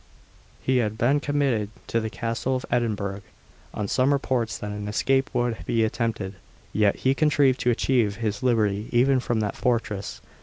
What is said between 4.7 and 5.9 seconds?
an escape would be